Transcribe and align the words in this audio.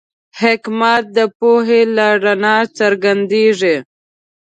حکمت 0.39 1.03
د 1.17 1.19
پوهې 1.37 1.81
له 1.95 2.07
رڼا 2.23 2.57
څرګندېږي. 2.77 3.75